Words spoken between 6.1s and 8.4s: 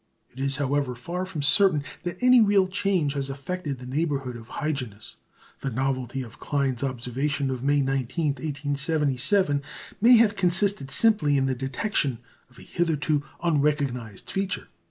of Klein's observation of May 19,